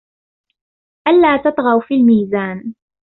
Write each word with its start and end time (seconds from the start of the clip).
أَلاَّ 1.07 1.37
تَطْغَوْا 1.37 1.81
فِي 1.81 1.93
الْمِيزَانِ 1.93 2.75